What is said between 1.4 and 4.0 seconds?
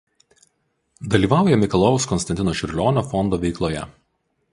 Mikalojaus Konstantino Čiurlionio fondo veikloje.